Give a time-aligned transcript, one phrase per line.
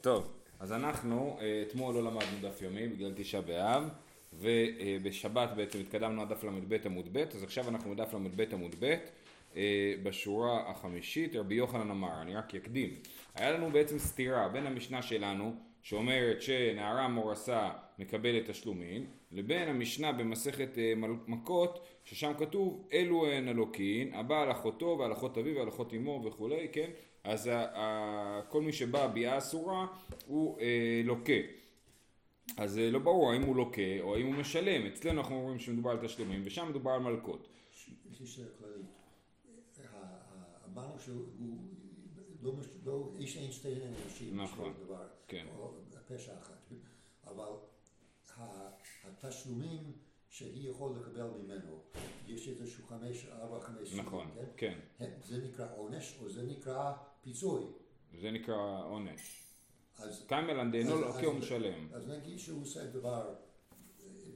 [0.00, 3.88] טוב, אז אנחנו אה, אתמול לא למדנו דף יומי בגלל תשעה באב
[4.32, 8.94] ובשבת בעצם התקדמנו עד דף ל"ב עמוד ב' אז עכשיו אנחנו בדף ל"ב עמוד ב'
[9.56, 11.36] אה, בשורה החמישית.
[11.36, 12.90] רבי יוחנן אמר, אני רק אקדים,
[13.34, 20.78] היה לנו בעצם סתירה בין המשנה שלנו שאומרת שנערה מורסה מקבלת תשלומין לבין המשנה במסכת
[20.78, 20.92] אה,
[21.26, 26.22] מכות ששם כתוב אלו הן אלוקין הבא על אחותו ועל אחות אביו ועל אחות אמו
[26.24, 26.90] וכולי כן
[27.24, 29.86] אז ה, ה, כל מי שבא ביאה אסורה
[30.26, 31.32] הוא אה, לוקה.
[32.56, 34.86] אז אה, לא ברור האם הוא לוקה או האם הוא משלם.
[34.86, 37.48] אצלנו אנחנו אומרים שמדובר על תשלומים ושם מדובר על מלקות.
[38.10, 38.86] יש לי שאלה כללית.
[40.72, 41.26] אמרנו שהוא
[42.42, 42.52] לא,
[42.84, 43.74] לא, איש אין שתי
[44.06, 44.40] אנשים.
[44.40, 44.74] נכון,
[45.28, 45.46] כן.
[45.58, 45.74] או
[46.08, 46.72] פשע אחת.
[47.26, 47.52] אבל
[49.04, 49.92] התשלומים
[50.28, 51.80] שהיא יכול לקבל ממנו,
[52.26, 54.78] יש איזשהו חמש, ארבע, חמש נכון, כן?
[54.98, 55.10] כן.
[55.22, 57.64] זה נקרא עונש או זה נקרא פיצוי?
[58.20, 59.44] זה נקרא עונש.
[60.26, 61.88] קיימלן דהנו לא הוא משלם.
[61.92, 63.34] אז נגיד שהוא עושה דבר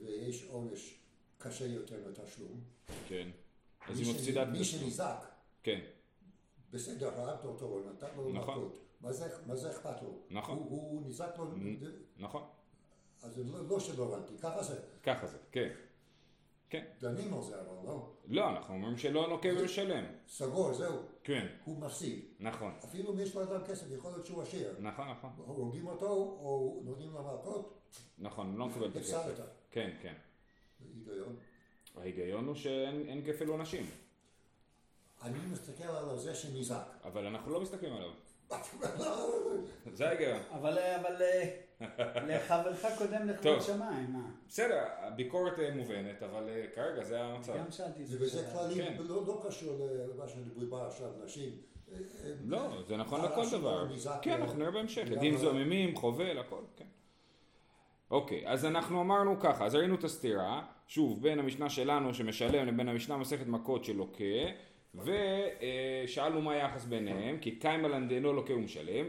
[0.00, 0.98] ויש עונש
[1.38, 2.60] קשה יותר לתשלום.
[3.08, 3.28] כן.
[3.88, 5.24] אז היא מפסידה את מי שנזק.
[5.62, 5.80] כן.
[6.70, 8.72] בסדר, הרגת אותו, נתן לו נכון.
[9.46, 10.18] מה זה אכפת לו?
[10.30, 10.58] נכון.
[10.58, 11.44] הוא נזק לו.
[12.18, 12.42] נכון.
[13.22, 14.80] אז לא, לא שלא הבנתי, ככה זה.
[15.02, 15.68] ככה זה, כן.
[16.74, 16.84] כן.
[17.00, 18.10] דנים על זה אבל לא.
[18.28, 20.04] לא, אנחנו אומרים שלא נוקב ומשלם.
[20.28, 20.96] סגור, זהו.
[21.24, 21.46] כן.
[21.64, 22.24] הוא מפסיד.
[22.40, 22.74] נכון.
[22.84, 24.74] אפילו אם יש לו אדם כסף, יכול להיות שהוא עשיר.
[24.80, 25.30] נכון, נכון.
[25.36, 27.78] הורגים אותו, או נותנים לו מלכות.
[28.18, 29.16] נכון, לא מקבל את הכסף.
[29.16, 29.48] הפסדת.
[29.70, 30.14] כן, כן.
[30.80, 31.36] היגיון?
[31.96, 33.86] ההיגיון הוא שאין כפל עונשים.
[35.22, 36.84] אני מסתכל על זה שנזק.
[37.04, 38.10] אבל אנחנו לא מסתכלים עליו.
[39.94, 40.40] זה ההיגיון.
[40.50, 40.78] אבל
[42.28, 44.16] לחברך קודם לכבוד שמיים,
[44.48, 47.56] בסדר, הביקורת אה, מובנת, אבל אה, כרגע זה המצב.
[47.56, 48.16] גם שאלתי את זה.
[48.20, 48.96] וזה כללי, כן.
[48.98, 51.50] לא, לא קשור למה שדיברו עכשיו, נשים.
[51.92, 51.98] אה,
[52.44, 53.86] לא, זה נכון לכל דבר.
[54.22, 55.08] כן, אנחנו נראה בהמשך.
[55.16, 56.86] עדים זוממים, חובל, הכל, כן.
[58.10, 62.88] אוקיי, אז אנחנו אמרנו ככה, אז ראינו את הסתירה, שוב, בין המשנה שלנו שמשלם לבין
[62.88, 64.24] המשנה מסכת מכות שלוקה.
[64.94, 69.06] ושאלנו מה היחס ביניהם, כי קיימלן דאינו לוקה ומשלם.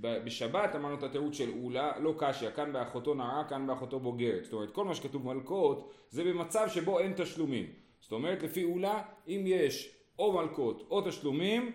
[0.00, 4.44] בשבת אמרנו את התירוץ של אולה, לא קשיא, כאן באחותו נערה, כאן באחותו בוגרת.
[4.44, 7.66] זאת אומרת, כל מה שכתוב מלקות, זה במצב שבו אין תשלומים.
[8.00, 11.72] זאת אומרת, לפי אולה, אם יש או מלקות או תשלומים,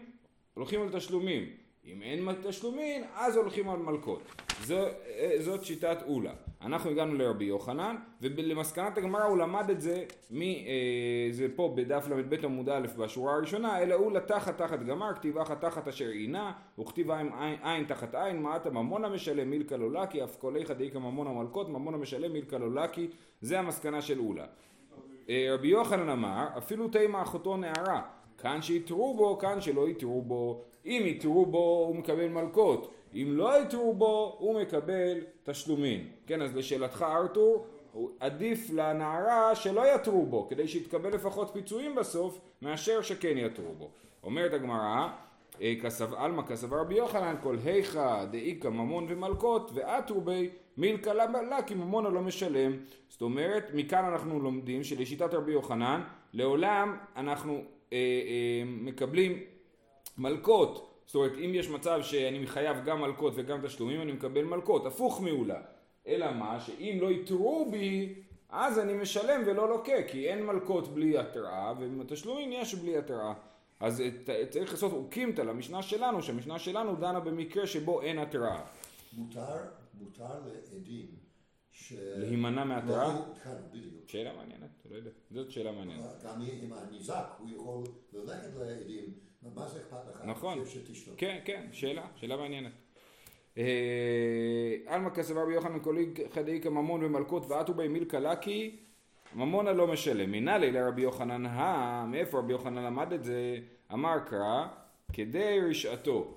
[0.54, 1.50] הולכים על תשלומים.
[1.86, 4.22] אם אין תשלומים, אז הולכים על מלקות.
[4.64, 4.80] זו,
[5.40, 6.34] זאת שיטת אולה.
[6.62, 12.08] אנחנו הגענו לרבי יוחנן, ולמסקנת הגמרא הוא למד את זה, מ, אה, זה פה בדף
[12.10, 16.52] ל"ב עמוד א' בשורה הראשונה, אלא הוא לתחת תחת גמר, כתיב אחת תחת אשר עינה,
[16.80, 20.74] וכתיב עין, עין, עין תחת עין, מעט ממונה משלם מילקה לא לקי, אף כל איכא
[20.74, 23.08] דאיכא ממונה מלקות, ממונה משלם מילקה לא לקי,
[23.42, 24.46] זה המסקנה של אולה.
[25.30, 28.02] אה, רבי יוחנן אמר, אפילו תימא אחותו נערה,
[28.38, 33.62] כאן שיתרו בו, כאן שלא יתרו בו, אם יתרו בו הוא מקבל מלקות, אם לא
[33.62, 36.08] יתרו בו הוא מקבל תשלומים.
[36.28, 37.68] כן, אז לשאלתך ארתור,
[38.20, 43.90] עדיף לנערה שלא יתרו בו, כדי שיתקבל לפחות פיצויים בסוף, מאשר שכן יתרו בו.
[44.24, 45.08] אומרת הגמרא,
[45.62, 45.74] אה,
[46.18, 52.14] עלמא כסבר רבי יוחנן כל היכא דאיכא ממון ומלקות ועטרו בי מילקא לה כי ממון
[52.14, 52.72] לא משלם.
[53.10, 56.02] זאת אומרת, מכאן אנחנו לומדים שלשיטת רבי יוחנן,
[56.34, 57.62] לעולם אנחנו אה,
[57.94, 59.40] אה, מקבלים
[60.18, 64.86] מלקות זאת אומרת, אם יש מצב שאני חייב גם מלקות וגם תשלומים, אני מקבל מלקות,
[64.86, 65.62] הפוך מעולה.
[66.08, 68.14] אלא מה, שאם לא יתרו בי,
[68.50, 73.34] אז אני משלם ולא לוקה, כי אין מלקות בלי התראה, ותשלומים יש בלי התראה.
[73.80, 74.04] אז
[74.50, 78.62] צריך לעשות אוקימתא למשנה שלנו, שהמשנה שלנו דנה במקרה שבו אין התראה.
[79.14, 79.58] מותר,
[79.94, 81.06] מותר לעדים
[81.72, 81.94] ש...
[81.98, 83.08] להימנע מהתראה?
[83.08, 84.10] לא, כן, בדיוק.
[84.10, 85.12] שאלה מעניינת, לא יודע.
[85.32, 86.24] זאת שאלה מעניינת.
[86.24, 89.27] גם אם הניזק, הוא יכול ללכת לעדים.
[89.56, 90.22] מה זה אכפת לך?
[90.26, 90.60] נכון.
[91.18, 92.72] כן, כן, שאלה, שאלה מעניינת.
[93.58, 98.76] אה, עלמא כסבר רבי יוחנן קולי חדאיקה ממון ומלכות ועטו בי מילקה לקי
[99.36, 100.32] ממונה לא משלם.
[100.32, 103.60] מנהלי לרבי יוחנן הא, מאיפה רבי יוחנן למד את זה?
[103.94, 104.68] אמר קרא,
[105.14, 106.34] כדי רשעתו.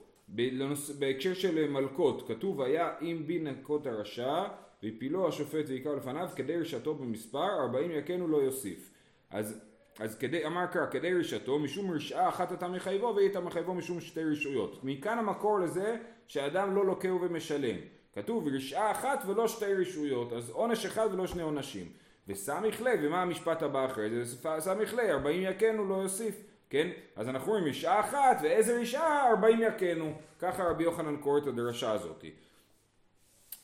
[0.99, 4.45] בהקשר של מלכות, כתוב היה אם בי נקות הרשע
[4.83, 8.93] והפילו השופט ויקרא לפניו כדי רשעתו במספר ארבעים יכנו לא יוסיף.
[9.31, 13.75] אז אז כדי, אמר קרא, כדי רשעתו, משום רשעה אחת אתה מחייבו והיא אתה מחייבו
[13.75, 14.85] משום שתי רשעויות.
[14.85, 15.97] מכאן המקור לזה
[16.27, 17.77] שאדם לא לוקה ומשלם.
[18.15, 21.87] כתוב רשעה אחת ולא שתי רשעויות, אז עונש אחד ולא שני עונשים.
[22.29, 24.37] וסמיך ליה, ומה המשפט הבא אחרי זה?
[24.59, 26.43] סמיך ליה, ארבעים יכנו לא יוסיף.
[26.71, 26.91] כן?
[27.17, 30.13] אז אנחנו רואים רשעה אחת ואיזה רשעה ארבעים יכנו.
[30.39, 32.31] ככה רבי יוחנן קורא את הדרשה הזאתי.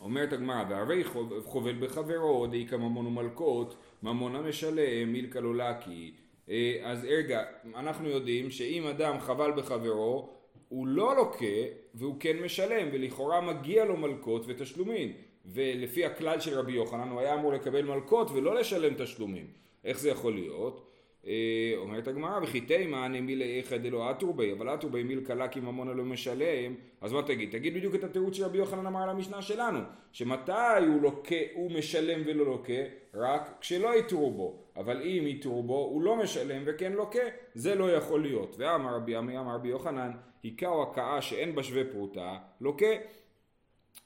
[0.01, 1.05] אומרת הגמרא, והרי
[1.45, 3.77] חובל בחברו, דאיכא ממון ומלקות,
[4.07, 6.13] ממון המשלם, מילקא לא לקי.
[6.51, 7.43] אה, אז רגע,
[7.75, 10.31] אנחנו יודעים שאם אדם חבל בחברו,
[10.69, 11.63] הוא לא לוקה
[11.95, 15.13] והוא כן משלם ולכאורה מגיע לו מלקות ותשלומים
[15.47, 19.47] ולפי הכלל של רבי יוחנן הוא היה אמור לקבל מלקות ולא לשלם תשלומים
[19.85, 20.87] איך זה יכול להיות?
[21.27, 25.49] אה, אומרת הגמרא, וכי תימא נמילי איכא דלא אטור בי, אבל אטור בי מיל קלה
[25.49, 27.51] כי ממונה לא משלם, אז מה תגיד?
[27.53, 29.79] תגיד בדיוק את התירוץ שרבי יוחנן אמר על המשנה שלנו,
[30.13, 30.53] שמתי
[30.87, 32.83] הוא לוקה, הוא משלם ולא לוקה,
[33.15, 37.19] רק כשלא יתרו בו, אבל אם יתרו בו, הוא לא משלם וכן לוקה,
[37.55, 38.57] זה לא יכול להיות.
[38.59, 40.11] ואמר רבי עמי, אמר רבי יוחנן,
[40.43, 42.87] היכה או הכאה שאין בה שווה פרוטה, לוקה.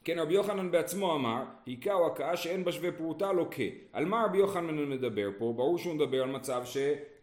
[0.05, 3.63] כן, רבי יוחנן בעצמו אמר, היכה או הכאה שאין בה שווה פרוטה לוקה.
[3.93, 5.53] על מה רבי יוחנן מדבר פה?
[5.57, 6.63] ברור שהוא מדבר על מצב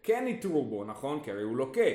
[0.02, 1.20] שכן יתרו בו, נכון?
[1.22, 1.90] כי הרי הוא לוקה.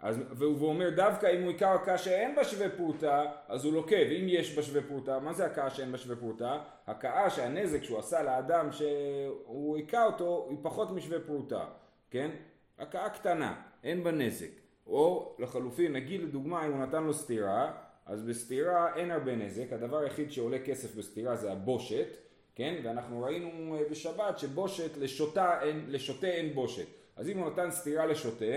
[0.00, 3.96] אז, והוא אומר דווקא אם הוא היכה הכאה שאין בה שווה פרוטה, אז הוא לוקה,
[3.96, 6.58] ואם יש בה שווה פרוטה, מה זה הכאה שאין בה שווה פרוטה?
[6.86, 11.64] הכאה שהנזק שהוא עשה לאדם שהוא היכה אותו, היא פחות משווה פרוטה,
[12.10, 12.30] כן?
[12.78, 14.50] הכאה קטנה, אין בה נזק.
[14.86, 17.72] או לחלופין, נגיד לדוגמה אם הוא נתן לו סטירה,
[18.06, 22.06] אז בסתירה אין הרבה נזק, הדבר היחיד שעולה כסף בסתירה זה הבושת,
[22.54, 22.80] כן?
[22.84, 26.86] ואנחנו ראינו אה, בשבת שבושת לשוטה אין, לשוטה אין בושת.
[27.16, 28.54] אז אם הוא נתן סתירה לשוטה,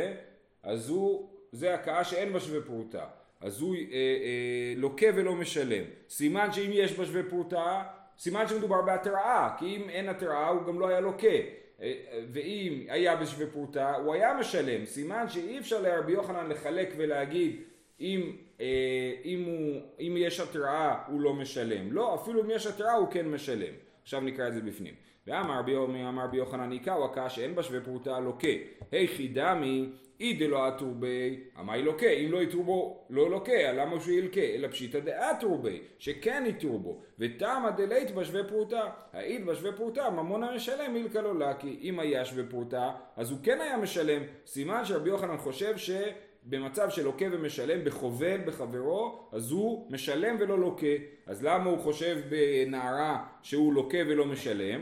[0.64, 3.06] אז הוא, זה הכאה שאין בה שווה פרוטה.
[3.42, 5.84] אז הוא אה, אה, לוקה ולא משלם.
[6.10, 7.84] סימן שאם יש בה שווה פרוטה,
[8.20, 11.28] סימן שמדובר בהתראה, כי אם אין התראה הוא גם לא היה לוקה.
[11.82, 11.94] אה,
[12.32, 14.86] ואם היה בשווה פרוטה, הוא היה משלם.
[14.86, 17.62] סימן שאי אפשר לרבי יוחנן לחלק ולהגיד
[18.00, 18.32] אם,
[18.62, 21.92] אה, אם, הוא, אם יש התראה הוא לא משלם.
[21.92, 23.74] לא, אפילו אם יש התראה הוא כן משלם.
[24.08, 24.94] עכשיו נקרא את זה בפנים.
[25.28, 25.62] ואמר
[26.32, 26.70] בי יוחנן
[27.04, 28.48] הקה שאין בה שווה פרוטה לוקה.
[28.92, 29.90] היכי דמי
[30.20, 34.42] אי דלא עטור בי, אמי לוקה, אם לא יתרו לא לוקה, למה שהוא ילקה?
[34.42, 40.44] אלא פשיטא דעטור בי, שכן יתרו בו, ותמה דלית בשווה פרוטה, העיד בשווה פרוטה, ממון
[40.44, 45.10] המשלם מילקה לו לקי, אם היה שווה פרוטה, אז הוא כן היה משלם, סימן שרבי
[45.10, 45.92] יוחנן חושב ש...
[46.50, 50.96] במצב של לוקה ומשלם בחובל בחברו, אז הוא משלם ולא לוקה.
[51.26, 54.82] אז למה הוא חושב בנערה שהוא לוקה ולא משלם?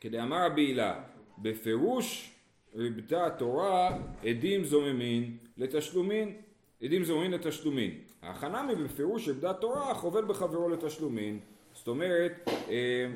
[0.00, 1.00] כדאמר רבי הילה,
[1.38, 2.34] בפירוש
[2.74, 6.36] ריבתה התורה עדים זוממין לתשלומין,
[6.82, 7.98] עדים זוממין לתשלומין.
[8.22, 11.40] ההכנה מבפירוש ריבתה התורה חובל בחברו לתשלומין.
[11.74, 13.06] זאת אומרת, אה,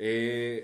[0.00, 0.58] אה,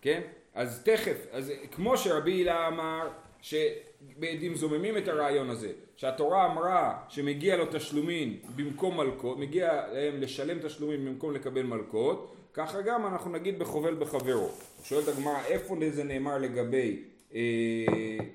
[0.00, 0.20] כן?
[0.54, 3.08] אז תכף, אז כמו שרבי הילה אמר
[3.40, 10.58] שבעדים זוממים את הרעיון הזה, שהתורה אמרה שמגיע לו תשלומים במקום מלקות, מגיע להם לשלם
[10.58, 14.48] תשלומים במקום לקבל מלקות, ככה גם אנחנו נגיד בחובל בחברו.
[14.82, 17.02] שואלת הגמרא איפה זה נאמר לגבי
[17.34, 17.40] אה,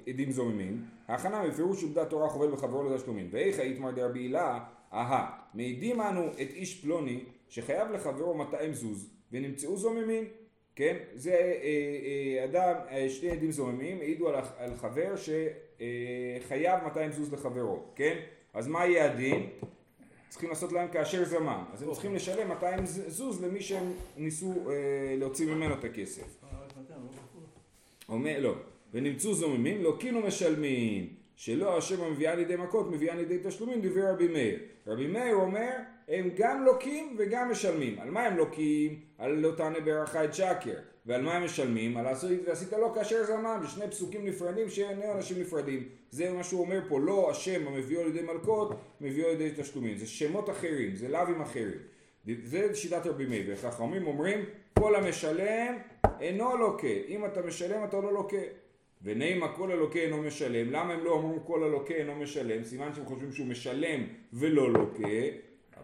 [0.07, 0.85] עדים זוממים?
[1.07, 3.27] ההכנה בפירוש עובדת תורה חובל בחברו לתשלומים.
[3.31, 4.59] ואיך היתמר דרבי הילה?
[4.93, 10.23] אהה, מעידים אנו את איש פלוני שחייב לחברו 200 זוז ונמצאו זוממים
[10.75, 10.97] כן?
[11.13, 17.33] זה אה, אה, אדם, אה, שני עדים זוממים העידו על, על חבר שחייב 200 זוז
[17.33, 18.19] לחברו, כן?
[18.53, 19.49] אז מה יהיה הדין?
[20.29, 21.63] צריכים לעשות להם כאשר זמם.
[21.73, 24.53] אז הם צריכים לשלם 200 זוז למי שהם ניסו
[25.17, 26.37] להוציא ממנו את הכסף.
[28.09, 28.55] אומר, לא.
[28.93, 31.15] ונמצאו זוממים, לא קינו משלמים.
[31.35, 34.59] שלא השם המביאה לידי מכות, מביאה לידי תשלומים, דברי רבי מאיר.
[34.87, 35.71] רבי מאיר אומר,
[36.07, 37.99] הם גם לוקים וגם משלמים.
[37.99, 38.99] על מה הם לוקים?
[39.17, 40.75] על לא תענה ברכה את שקר.
[41.05, 41.97] ועל מה הם משלמים?
[41.97, 42.05] על
[42.47, 45.83] עשית לו כאשר זמם, זה שני פסוקים נפרדים שני אנשים נפרדים.
[46.09, 49.97] זה מה שהוא אומר פה, לא השם המביאו לידי מלכות, מביאו לידי תשלומים.
[49.97, 51.79] זה שמות אחרים, זה לאווים אחרים.
[52.43, 53.45] זה שיטת רבי מאיר.
[53.47, 54.45] וחכמים אומרים,
[54.79, 55.77] כל המשלם
[56.19, 56.87] אינו לוקה.
[57.07, 58.37] אם אתה משלם אתה לא לוקה.
[59.03, 62.63] ונימה כל הלוקה אינו משלם, למה הם לא אמרו כל הלוקה אינו משלם?
[62.63, 65.07] סימן שהם חושבים שהוא משלם ולא לוקה.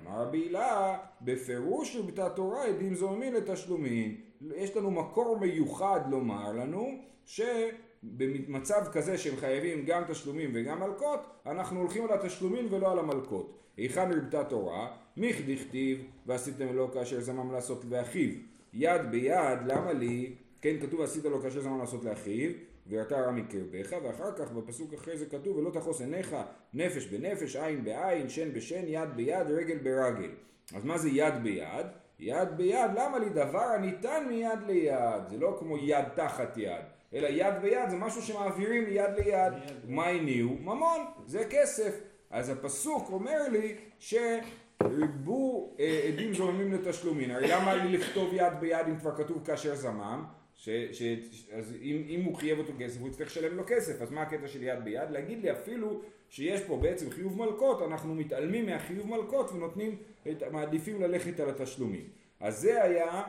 [0.05, 4.17] אמר רבי הילה, בפירוש רבתת תורה עדים זוממים לתשלומים.
[4.55, 11.79] יש לנו מקור מיוחד לומר לנו שבמצב כזה שהם חייבים גם תשלומים וגם מלקות, אנחנו
[11.79, 13.59] הולכים על התשלומים ולא על המלקות.
[13.77, 14.87] היכן רבתת תורה?
[15.17, 18.29] מיך דכתיב ועשיתם לו כאשר זמם לעשות לאחיו.
[18.73, 20.35] יד ביד, למה לי?
[20.61, 22.51] כן כתוב ועשית לו כאשר זמם לעשות לאחיו
[22.89, 26.35] ואתה רע מקרבך, ואחר כך בפסוק אחרי זה כתוב ולא תחוס עיניך
[26.73, 30.31] נפש בנפש, עין בעין, שן בשן, יד ביד, רגל ברגל.
[30.75, 31.85] אז מה זה יד ביד?
[32.19, 35.27] יד ביד, למה לי דבר הניתן מיד ליד?
[35.29, 39.53] זה לא כמו יד תחת יד, אלא יד ביד זה משהו שמעבירים מיד ליד.
[39.87, 40.49] מה הניעו?
[40.49, 41.99] ממון, זה כסף.
[42.31, 47.31] אז הפסוק אומר לי שריבו אה, עדים זוממים לתשלומין.
[47.31, 50.38] הרי למה לי לכתוב יד ביד אם כבר כתוב כאשר זמם?
[50.59, 51.03] ש, ש,
[51.51, 54.47] אז אם, אם הוא חייב אותו כסף הוא יצטרך לשלם לו כסף אז מה הקטע
[54.47, 55.09] של יד ביד?
[55.11, 59.95] להגיד לי אפילו שיש פה בעצם חיוב מלקות אנחנו מתעלמים מהחיוב מלקות ונותנים,
[60.31, 62.03] את, מעדיפים ללכת על התשלומים
[62.39, 63.23] אז זה היה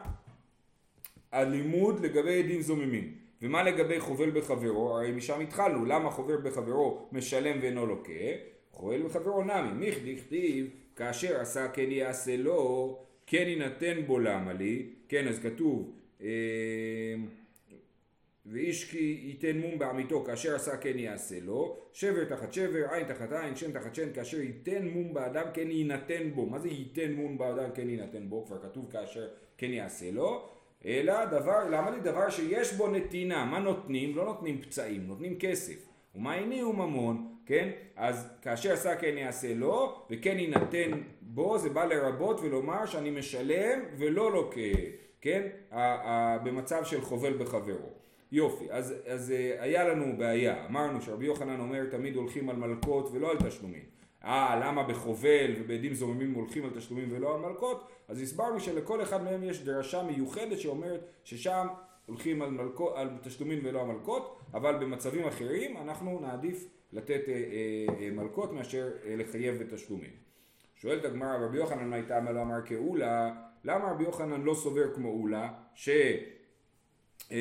[1.33, 4.91] הלימוד לגבי עדים זוממים ומה לגבי חובל בחברו?
[4.97, 8.13] הרי משם התחלנו, למה חובל בחברו משלם ואינו לוקה?
[8.73, 14.87] חובל בחברו נמי, מיכדי כתיב כאשר עשה כן יעשה לו, כן יינתן בו למה לי,
[15.09, 15.93] כן אז כתוב
[18.47, 23.33] ואיש כי ייתן מום בעמיתו כאשר עשה כן יעשה לו, שבר תחת שבר, עין תחת
[23.33, 26.47] עין, שן תחת שן, כאשר ייתן מום באדם כן יינתן בו.
[26.47, 28.45] מה זה ייתן מום באדם כן יינתן בו?
[28.47, 30.49] כבר כתוב כאשר כן יעשה לו.
[30.85, 34.17] אלא דבר, למה לי דבר שיש בו נתינה, מה נותנים?
[34.17, 35.89] לא נותנים פצעים, נותנים כסף.
[36.15, 37.71] ומה הניעו ממון, כן?
[37.97, 43.81] אז כאשר עשה כן יעשה לו, וכן יינתן בו, זה בא לרבות ולומר שאני משלם
[43.99, 44.61] ולא לוקה,
[45.21, 45.49] כן?
[46.45, 47.91] במצב של חובל בחברו.
[48.33, 53.09] יופי, אז, אז אה, היה לנו בעיה, אמרנו שרבי יוחנן אומר תמיד הולכים על מלקות
[53.13, 53.83] ולא על תשלומים.
[54.25, 57.89] אה, למה בחובל ובעדים זוממים הולכים על תשלומים ולא על מלקות?
[58.09, 61.67] אז הסברנו שלכל אחד מהם יש דרשה מיוחדת שאומרת ששם
[62.07, 67.35] הולכים על, מלכות, על תשלומים ולא על מלקות, אבל במצבים אחרים אנחנו נעדיף לתת אה,
[67.35, 70.11] אה, אה, מלקות מאשר אה, לחייב בתשלומים.
[70.77, 73.33] שואלת הגמרא, רבי יוחנן הייתה מה לא אמר כאולה,
[73.65, 75.89] למה רבי יוחנן לא סובר כמו אולה, ש...
[77.33, 77.37] אה,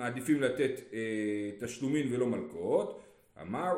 [0.00, 0.10] אה,
[0.40, 3.00] לתת אה, תשלומים ולא מלקות,
[3.42, 3.72] אמר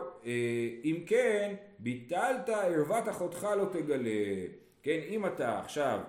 [0.85, 4.47] אם כן ביטלת ערוות אחותך לא תגלה,
[4.83, 6.01] כן אם אתה עכשיו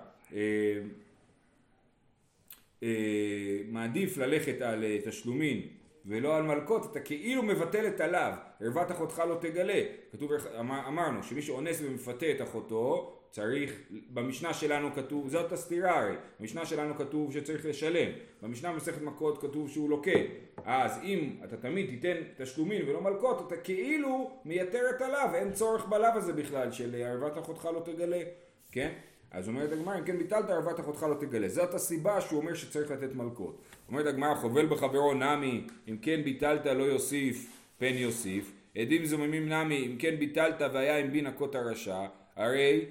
[3.68, 5.68] מעדיף ללכת על תשלומים
[6.06, 9.82] ולא על מלקות, אתה כאילו מבטל את עליו, ערוות אחותך לא תגלה.
[10.12, 13.72] כתוב, אמר, אמרנו שמי שאונס ומפתה את אחותו, צריך,
[14.10, 18.12] במשנה שלנו כתוב, זאת הסתירה הרי, במשנה שלנו כתוב שצריך לשלם,
[18.42, 20.10] במשנה במסכת מכות כתוב שהוא לוקה,
[20.64, 25.86] אז אם אתה תמיד תיתן תשלומים ולא מלקות, אתה כאילו מייתר את הלאו, אין צורך
[25.86, 28.22] בלאו הזה בכלל של ערוות אחותך לא תגלה,
[28.72, 28.92] כן?
[29.30, 31.48] אז אומרת הגמרא, אם כן ביטלת ערוות אחותך לא תגלה.
[31.48, 33.62] זאת הסיבה שהוא אומר שצריך לתת מלקות.
[33.88, 37.46] אומרת הגמרא, חובל בחברו נמי, אם כן ביטלת לא יוסיף,
[37.78, 38.52] פן יוסיף.
[38.76, 42.86] עדים זוממים נמי, אם כן ביטלת והיה עם בין הכות הרשע, הרי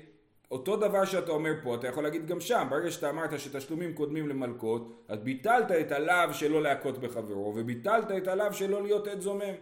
[0.53, 4.29] אותו דבר שאתה אומר פה, אתה יכול להגיד גם שם, ברגע שאתה אמרת שתשלומים קודמים
[4.29, 9.53] למלקות, אז ביטלת את הלאו שלא להכות בחברו, וביטלת את הלאו שלא להיות עד זומם.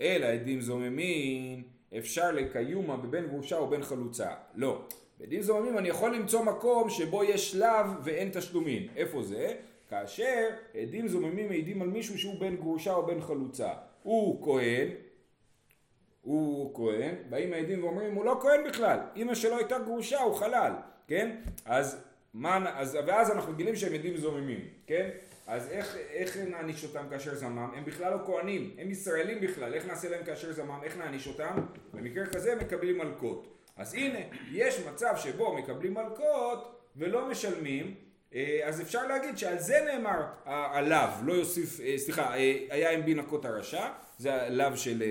[0.00, 1.62] אלא עדים זוממים,
[1.98, 4.28] אפשר לקיומה בבן גרושה או בן חלוצה.
[4.54, 4.82] לא.
[5.20, 8.86] בדין זוממים אני יכול למצוא מקום שבו יש לאו ואין תשלומים.
[8.96, 9.54] איפה זה?
[9.90, 13.68] כאשר עדים זוממים מעידים על מישהו שהוא בן גרושה או בן חלוצה.
[14.02, 14.88] הוא כהן,
[16.28, 20.72] הוא כהן, באים העדים ואומרים הוא לא כהן בכלל, אמא שלו הייתה גרושה, הוא חלל,
[21.06, 21.36] כן?
[21.64, 22.04] אז,
[22.34, 25.08] מה, אז ואז אנחנו גילים שהם עדים זוממים, כן?
[25.46, 27.70] אז איך, איך נעניש אותם כאשר זמם?
[27.76, 30.80] הם בכלל לא כהנים, הם ישראלים בכלל, איך נעשה להם כאשר זמם?
[30.82, 31.56] איך נעניש אותם?
[31.94, 33.58] במקרה כזה מקבלים מלקות.
[33.76, 34.18] אז הנה,
[34.52, 37.94] יש מצב שבו מקבלים מלקות ולא משלמים,
[38.34, 43.04] אה, אז אפשר להגיד שעל זה נאמר עליו, לא יוסיף, אה, סליחה, אה, היה עם
[43.04, 43.86] בין הכות הרשע,
[44.18, 45.02] זה הלאו של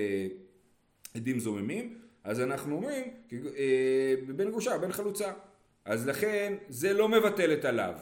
[1.18, 3.04] עדים זוממים, אז אנחנו אומרים,
[4.36, 5.32] בן גרושה, בן חלוצה.
[5.84, 7.92] אז לכן זה לא מבטל את הלאו.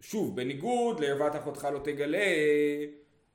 [0.00, 2.26] שוב, בניגוד לערוות אחותך לא תגלה,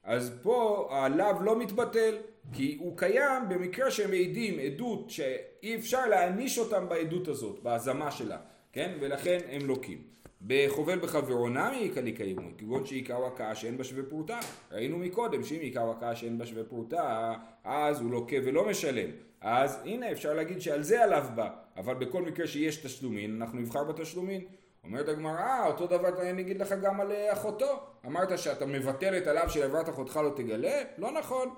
[0.04, 2.16] אז פה הלאו לא מתבטל,
[2.54, 8.38] כי הוא קיים במקרה שהם עדים עדות שאי אפשר להעניש אותם בעדות הזאת, בהזמה שלה,
[8.74, 8.98] כן?
[9.00, 10.02] ולכן הם לוקים.
[10.41, 14.39] בחובל בחברו נמי יקלי קיימו, כגון שעיקר הקאה שאין בה שווה פרוטה.
[14.72, 19.10] ראינו מקודם שאם עיקר הקאה שאין בה שווה פרוטה, אז הוא לוקה ולא משלם.
[19.41, 23.84] אז הנה אפשר להגיד שעל זה עליו בא, אבל בכל מקרה שיש תשלומין, אנחנו נבחר
[23.84, 24.41] בתשלומין.
[24.84, 27.79] אומרת הגמרא, אה, אותו דבר אני אגיד לך גם על אה, אחותו.
[28.06, 30.82] אמרת שאתה מבטל את עליו של עברת אחותך לא תגלה?
[30.98, 31.50] לא נכון.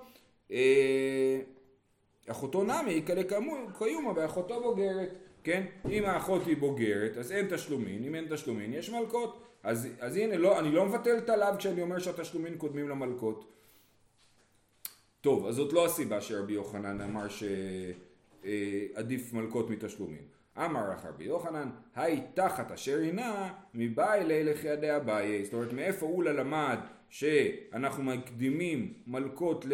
[0.52, 1.40] אה,
[2.30, 3.22] אחותו נמי יקלה
[3.78, 5.14] קיומה ואחותו בוגרת.
[5.44, 5.66] כן?
[5.90, 9.46] אם האחות היא בוגרת, אז אין תשלומין, אם אין תשלומין, יש מלקות.
[9.62, 13.52] אז, אז הנה, לא, אני לא מבטל את הלאו כשאני אומר שהתשלומין קודמים למלקות.
[15.20, 17.26] טוב, אז זאת לא הסיבה שרבי יוחנן אמר
[18.44, 20.24] שעדיף מלקות מתשלומין.
[20.56, 25.44] אמר לך רבי יוחנן, היי תחת אשר הינה מבאי לילך ידי אביי.
[25.44, 26.78] זאת אומרת, מאיפה אולה למד
[27.08, 29.64] שאנחנו מקדימים מלקות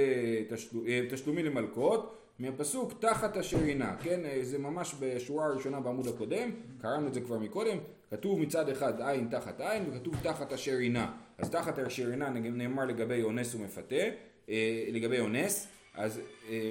[0.85, 2.17] לתשלומים אה, למלקות?
[2.39, 4.21] מהפסוק תחת אשר הינה, כן?
[4.43, 6.51] זה ממש בשורה הראשונה בעמוד הקודם,
[6.81, 7.79] קראנו את זה כבר מקודם,
[8.11, 11.13] כתוב מצד אחד עין תחת עין וכתוב תחת אשר הינה.
[11.39, 13.97] אז תחת אשר הינה נאמר לגבי אונס ומפתה,
[14.49, 16.71] אה, לגבי אונס, אז אה,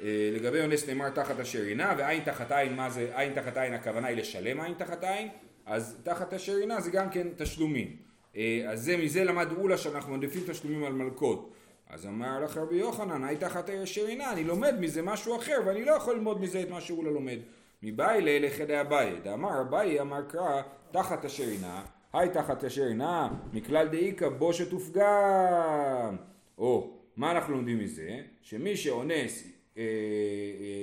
[0.00, 3.74] אה, לגבי אונס נאמר תחת אשר הינה, ועין תחת עין, מה זה עין תחת עין
[3.74, 5.28] הכוונה היא לשלם עין תחת עין,
[5.66, 7.96] אז תחת אשר הינה זה גם כן תשלומים.
[8.36, 11.52] אה, אז זה, מזה למד אולה שאנחנו מעדיפים תשלומים על מלכות.
[11.90, 15.84] אז אמר לך רבי יוחנן, היית תחת אשר עינה, אני לומד מזה משהו אחר ואני
[15.84, 17.38] לא יכול ללמוד מזה את מה שהוא לא לומד.
[17.82, 23.88] מבאי ללכדי אביי, דאמר אביי אמר קרא תחת אשר עינה, היי תחת אשר נע, מכלל
[23.88, 26.16] דאיכא בושת ופגם.
[26.58, 28.20] או, מה אנחנו לומדים מזה?
[28.42, 29.44] שמי שאונס
[29.76, 29.86] אה, אה,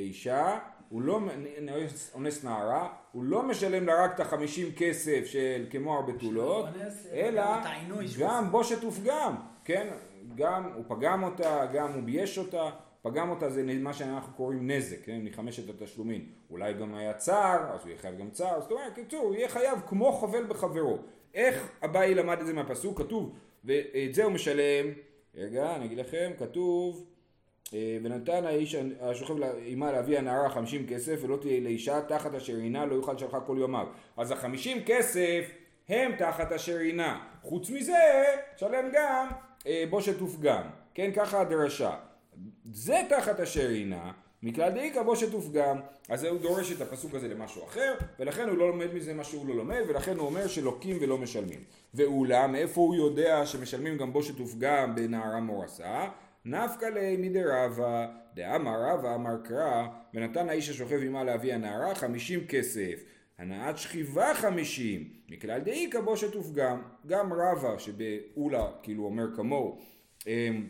[0.04, 1.20] אישה, הוא לא,
[2.14, 6.66] אונס נערה, הוא לא משלם לה רק את החמישים כסף של כמו הבתולות,
[7.14, 7.44] אלא
[8.20, 9.88] גם בושת ופגם, כן?
[10.36, 12.70] גם הוא פגם אותה, גם הוא בייש אותה,
[13.02, 15.20] פגם אותה זה מה שאנחנו קוראים נזק, כן?
[15.24, 16.26] מחמשת התשלומים.
[16.50, 19.50] אולי גם היה צער, אז הוא יהיה חייב גם צער, זאת אומרת, קיצור, הוא יהיה
[19.50, 20.98] חייב כמו חובל בחברו.
[21.34, 22.98] איך אביי למד את זה מהפסוק?
[22.98, 23.36] כתוב,
[23.66, 24.86] ואת זה הוא משלם,
[25.36, 27.06] רגע, אני אגיד לכם, כתוב,
[27.74, 29.36] אה, ונתן האיש השוכב
[29.66, 33.56] עמה להביא הנערה חמישים כסף ולא תהיה לאישה תחת אשר עינה לא יוכל שלחה כל
[33.60, 33.88] יומיו.
[34.18, 35.52] אז החמישים כסף
[35.90, 37.26] הם תחת אשר עינה.
[37.42, 38.24] חוץ מזה,
[38.58, 39.28] שלם גם
[39.90, 40.64] בושת ופגם.
[40.94, 41.96] כן, ככה הדרשה.
[42.72, 44.12] זה תחת אשר עינה,
[44.44, 45.80] מכלל דאיכא בושת ופגם.
[46.10, 49.48] אז הוא דורש את הפסוק הזה למשהו אחר, ולכן הוא לא לומד מזה מה שהוא
[49.48, 51.60] לא לומד, ולכן הוא אומר שלוקים ולא משלמים.
[51.94, 56.06] ואולם, מאיפה הוא יודע שמשלמים גם בושת ופגם בנערה מורסה?
[56.46, 62.48] נפקא ליה מדי רבא, דאמר רבא אמר קרא, ונתן האיש השוכב עמה לאבי הנערה חמישים
[62.48, 63.04] כסף.
[63.38, 66.82] הנעת שכיבה חמישים, מכלל דאיכא בושת ופגם.
[67.08, 69.82] גם רבא שבאולה כאילו אומר כמוהו
[70.28, 70.68] אמ,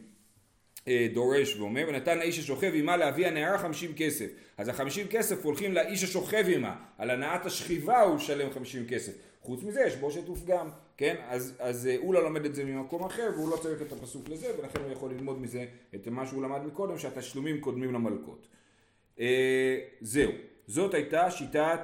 [0.88, 4.28] אה, דורש ואומר ונתן האיש השוכב עמה לאבי הנערה חמישים כסף.
[4.58, 9.14] אז החמישים כסף הולכים לאיש השוכב עמה על הנעת השכיבה הוא שלם חמישים כסף.
[9.42, 11.16] חוץ מזה יש בושת ופגם כן?
[11.28, 14.48] אז, אז אה, אולה לומד את זה ממקום אחר והוא לא צריך את הפסוק לזה
[14.60, 15.66] ולכן הוא יכול ללמוד מזה
[15.96, 18.48] את מה שהוא למד מקודם שהתשלומים קודמים למלכות.
[19.20, 20.32] אה, זהו.
[20.68, 21.80] זאת הייתה שיטת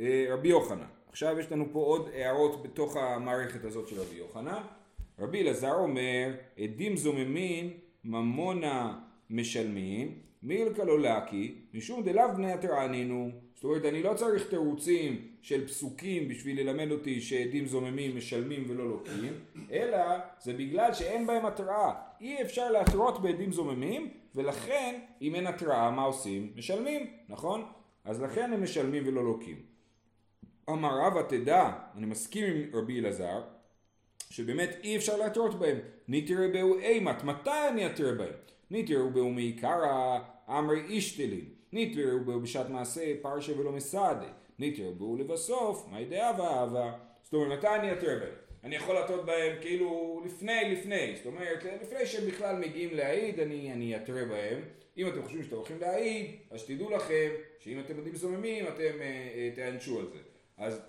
[0.00, 4.62] רבי יוחנן עכשיו יש לנו פה עוד הערות בתוך המערכת הזאת של רבי יוחנן
[5.18, 7.70] רבי אלעזר אומר עדים זוממים
[8.04, 8.98] ממונה
[9.30, 13.30] משלמים, מילקא לא לקי, משום דלאו בני התרענינו.
[13.54, 18.88] זאת אומרת, אני לא צריך תירוצים של פסוקים בשביל ללמד אותי שעדים זוממים משלמים ולא
[18.88, 19.32] לוקים,
[19.72, 19.98] אלא
[20.40, 21.92] זה בגלל שאין בהם התראה.
[22.20, 26.52] אי אפשר להתרות בעדים זוממים, ולכן אם אין התראה, מה עושים?
[26.56, 27.64] משלמים, נכון?
[28.04, 29.75] אז לכן הם משלמים ולא לוקים.
[30.70, 33.42] אמר רבא תדע, אני מסכים עם רבי אלעזר,
[34.30, 35.78] שבאמת אי אפשר להתרות בהם.
[36.08, 38.34] ניתרא בהו אימת, מתי אני אתר בהם?
[38.70, 45.86] ניתרא בהו מעיקרא אמרי אישתלין, ניתרא בהו בשעת מעשה פרשה ולא מסעדה, ניתרא בהו לבסוף,
[45.90, 46.92] מה ידעה ואהבה.
[47.22, 48.34] זאת אומרת, מתי אני אתר בהם?
[48.64, 53.72] אני יכול להטות בהם כאילו לפני לפני, זאת אומרת לפני שהם בכלל מגיעים להעיד אני,
[53.72, 54.60] אני אתרה בהם,
[54.98, 59.28] אם אתם חושבים שאתם הולכים להעיד, אז תדעו לכם שאם אתם יודעים זוממים אתם אה,
[59.34, 60.18] אה, תענשו על זה.
[60.58, 60.80] אז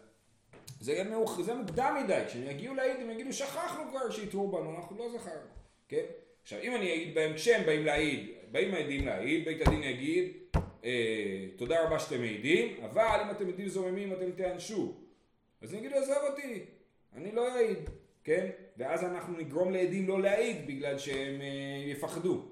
[0.79, 4.97] זה, מאוח, זה מוקדם מדי, כשהם יגיעו להעיד הם יגידו שכחנו כבר שיתרו בנו, אנחנו
[4.97, 5.47] לא זכרנו,
[5.87, 6.03] כן?
[6.43, 10.33] עכשיו אם אני אגיד בהם כשהם באים להעיד, באים העדים להעיד, בית הדין יגיד
[10.83, 14.93] אה, תודה רבה שאתם מעידים, אבל אם אתם עדים זוממים אתם תיענשו.
[15.61, 16.65] אז אני אגיד עזוב אותי,
[17.15, 17.89] אני לא אעיד,
[18.23, 18.49] כן?
[18.77, 22.45] ואז אנחנו נגרום לעדים לא להעיד בגלל שהם אה, יפחדו.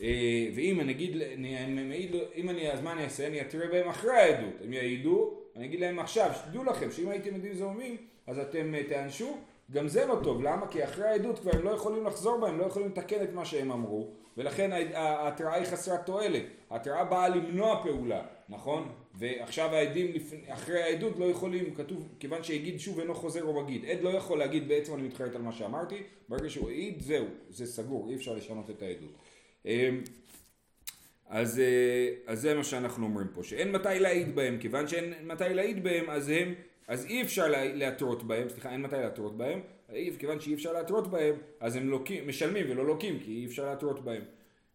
[0.00, 3.26] אה, ואם אני אגיד, אני, אני מעיד, אם אני, אז מה אני אעשה?
[3.26, 7.34] אני אתראה בהם אחרי העדות, הם יעידו אני אגיד להם עכשיו, שתדעו לכם שאם הייתם
[7.34, 9.36] יודעים זוממים, אז אתם uh, תיענשו,
[9.72, 10.68] גם זה לא טוב, למה?
[10.68, 13.72] כי אחרי העדות כבר הם לא יכולים לחזור בהם, לא יכולים לתקן את מה שהם
[13.72, 16.42] אמרו, ולכן ההתראה היא חסרת תועלת.
[16.70, 18.88] ההתראה באה למנוע פעולה, נכון?
[19.14, 20.12] ועכשיו העדים
[20.48, 23.84] אחרי העדות לא יכולים, כתוב, כיוון שהגיד שוב אינו חוזר או מגיד.
[23.84, 27.66] עד לא יכול להגיד בעצם אני מתחרט על מה שאמרתי, ברגע שהוא העיד, זהו, זה
[27.66, 29.12] סגור, אי אפשר לשנות את העדות.
[31.28, 35.44] אז, אה, אז זה מה שאנחנו אומרים פה, שאין מתי להעיד בהם, כיוון שאין מתי
[35.54, 36.54] להעיד בהם, אז הם,
[36.88, 39.60] אז אי אפשר להתרות בהם, סליחה, אין מתי להתרות בהם,
[40.18, 44.04] כיוון שאי אפשר להתרות בהם, אז הם לוקים, משלמים ולא לוקים, כי אי אפשר להתרות
[44.04, 44.22] בהם.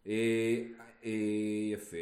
[0.06, 0.62] אה,
[1.04, 1.10] אה,
[1.72, 1.96] יפה.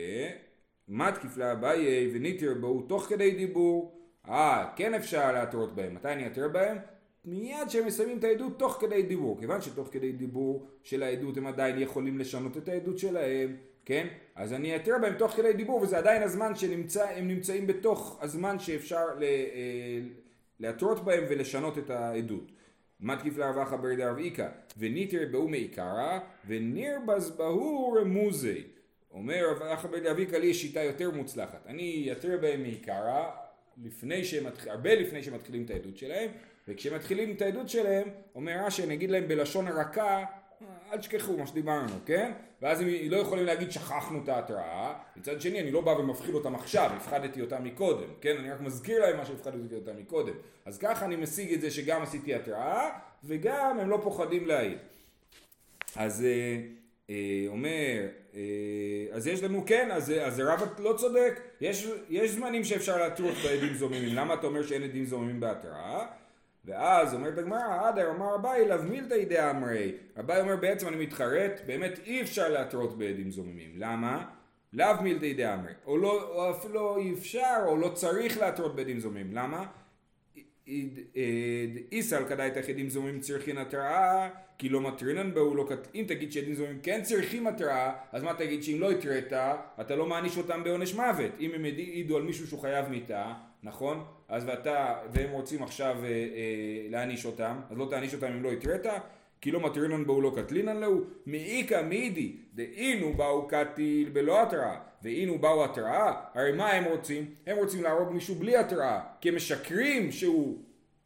[0.89, 6.49] מתקיף לאביי וניטר בו תוך כדי דיבור, אה, כן אפשר להתרות בהם, מתי אני אתר
[6.49, 6.79] בהם?
[7.25, 11.47] מיד כשהם מסיימים את העדות תוך כדי דיבור, כיוון שתוך כדי דיבור של העדות הם
[11.47, 14.07] עדיין יכולים לשנות את העדות שלהם, כן?
[14.35, 19.07] אז אני אתר בהם תוך כדי דיבור וזה עדיין הזמן שהם נמצאים בתוך הזמן שאפשר
[19.23, 20.01] אה,
[20.61, 22.53] להתרות בהם ולשנות את העדות.
[23.03, 28.63] מתקיף להרווחא ברי איכא וניתר בהו מעיקרא ונרבז בהו רמוזי
[29.11, 33.31] אומר רב אחא ברי דאביקה לי יש שיטה יותר מוצלחת אני אתר בהם מעיקרא
[33.85, 36.31] לפני שהם, הרבה לפני שהם מתחילים את העדות שלהם
[36.69, 40.25] וכשהם מתחילים את העדות שלהם אומר רש"י אני אגיד להם בלשון הרכה
[40.93, 42.33] אל תשכחו מה שדיברנו, כן?
[42.63, 46.55] ואז הם לא יכולים להגיד שכחנו את ההתראה, מצד שני אני לא בא ומפחיד אותם
[46.55, 48.37] עכשיו, הפחדתי אותם מקודם, כן?
[48.37, 50.35] אני רק מזכיר להם מה שהפחדתי אותם מקודם.
[50.65, 52.91] אז ככה אני משיג את זה שגם עשיתי התראה,
[53.25, 54.79] וגם הם לא פוחדים להעיד.
[55.97, 56.61] אז אה,
[57.11, 58.41] אה, אומר, אה,
[59.13, 63.75] אז יש לנו, כן, אז, אז רב לא צודק, יש, יש זמנים שאפשר להתרות בעדים
[63.75, 66.07] זוממים, למה אתה אומר שאין עדים זוממים בהתראה?
[66.65, 69.93] ואז אומרת הגמרא, עדר אמר אביי לאו מילתא ידי אמרי.
[70.21, 73.71] אביי אומר בעצם אני מתחרט, באמת אי אפשר להתרות בעדים זוממים.
[73.77, 74.25] למה?
[74.73, 75.73] לאו מילתא ידי אמרי.
[75.87, 79.33] או, לא, או אפילו אי אפשר, או לא צריך להתרות בעדים זוממים.
[79.33, 79.67] למה?
[81.93, 85.89] איסל כדאי את היחידים זוממים צריכין התראה כי לא מטרינן בו, לא כת...
[85.95, 89.33] אם תגיד שעדים זוממים כן צריכים התראה אז מה תגיד שאם לא התראת
[89.81, 94.05] אתה לא מעניש אותם בעונש מוות אם הם העידו על מישהו שהוא חייב מיתה נכון
[94.29, 98.53] אז ואתה והם רוצים עכשיו אה, אה, להעניש אותם אז לא תעניש אותם אם לא
[98.53, 98.87] התראת
[99.43, 105.39] כי לא מטרינן בו לא קטלינן להו, מאיכא מידי דאינו באו קטיל בלא התראה, ואינו
[105.39, 107.35] באו התראה, הרי מה הם רוצים?
[107.47, 110.59] הם רוצים להרוג מישהו בלי התראה, כי הם משקרים שהוא,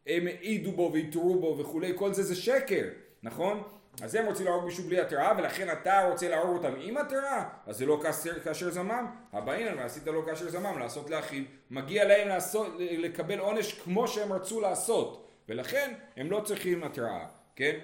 [0.07, 2.85] הם העידו בו והתרו בו וכולי, כל זה זה שקר,
[3.23, 3.63] נכון?
[4.03, 7.79] אז הם רוצים להרוג מישהו בלי התראה, ולכן אתה רוצה להרוג אותם עם התראה, אז
[7.79, 9.07] זה לא כאשר, כאשר זמם.
[9.33, 11.43] הבאינן ועשית לו כאשר זמם, לעשות לאחיו.
[11.71, 17.79] מגיע להם לעשות, לקבל עונש כמו שהם רצו לעשות, ולכן הם לא צריכים התראה, כן?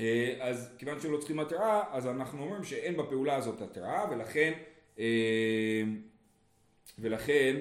[0.00, 4.52] אה, אז כיוון שלא צריכים התראה, אז אנחנו אומרים שאין בפעולה הזאת התראה, ולכן,
[4.98, 5.82] אה,
[6.98, 7.56] ולכן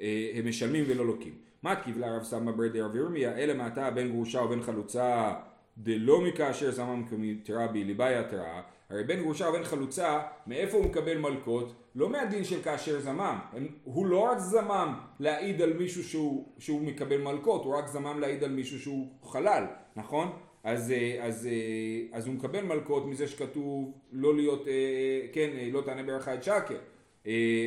[0.00, 1.34] אה, הם משלמים ולא לוקים.
[1.62, 5.34] מה קיבלה רב סמא ברדי רב ירמיה, אלא מעתה בן גרושה או בן חלוצה
[5.78, 8.60] דלא מכאשר זמם כמתראה ליבאי התראה,
[8.90, 11.74] הרי בן גרושה או בן חלוצה, מאיפה הוא מקבל מלקות?
[11.94, 13.38] לא מהדין של כאשר זמם.
[13.84, 18.44] הוא לא רק זמם להעיד על מישהו שהוא, שהוא מקבל מלקות, הוא רק זמם להעיד
[18.44, 19.64] על מישהו שהוא חלל,
[19.96, 20.32] נכון?
[20.64, 25.80] אז, אה, אז, אה, אז הוא מקבל מלקות מזה שכתוב לא להיות, אה, כן, לא
[25.80, 26.78] תענה בערך את שקר.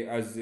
[0.08, 0.42] אז,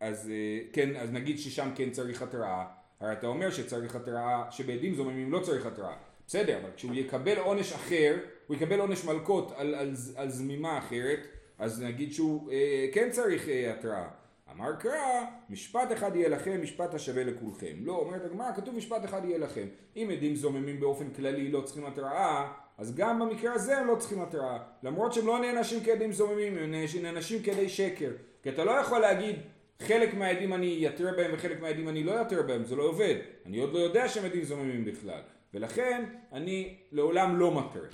[0.00, 0.30] אז
[0.72, 2.64] כן, אז נגיד ששם כן צריך התראה,
[3.00, 5.94] הרי אתה אומר שצריך התראה, שבעדים זוממים לא צריך התראה.
[6.32, 8.16] בסדר, אבל כשהוא יקבל עונש אחר,
[8.46, 11.26] הוא יקבל עונש מלקות על, על, על זמימה אחרת,
[11.58, 12.50] אז נגיד שהוא
[12.92, 14.08] כן צריך התראה.
[14.52, 17.76] אמר קרא, משפט אחד יהיה לכם, משפט השווה לכולכם.
[17.80, 19.66] לא, אומרת הגמרא, כתוב משפט אחד יהיה לכם.
[19.96, 24.20] אם עדים זוממים באופן כללי לא צריכים התראה, אז גם במקרה הזה הם לא צריכים
[24.22, 24.58] התראה.
[24.82, 28.10] למרות שהם לא נענשים כעדים זוממים, הם נענשים כעדי שקר.
[28.42, 29.36] כי אתה לא יכול להגיד,
[29.82, 33.14] חלק מהעדים אני אתר בהם וחלק מהעדים אני לא אתר בהם, זה לא עובד.
[33.46, 35.20] אני עוד לא יודע שהם עדים זוממים בכלל.
[35.54, 37.84] ולכן אני לעולם לא מתר.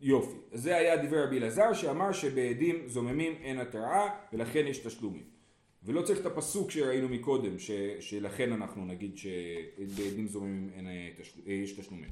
[0.00, 0.36] יופי.
[0.52, 5.36] זה היה דברי רבי אלעזר שאמר שבעדים זוממים אין התראה ולכן יש תשלומים.
[5.82, 11.40] ולא צריך את הפסוק שראינו מקודם ש, שלכן אנחנו נגיד שבעדים זוממים אין, אה, תשל,
[11.46, 12.10] אה, יש תשלומים.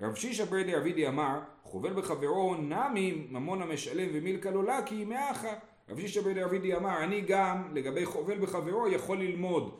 [0.00, 5.54] רב שישא ברדי אבידי אמר חובל בחברו נמי ממון המשלם ומילקא לא לקי מאחה.
[5.88, 9.78] רב שישא ברדי אבידי אמר אני גם לגבי חובל בחברו יכול ללמוד